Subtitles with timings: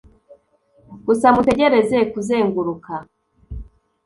[1.05, 2.93] gusa mutegereze'' kuzenguruka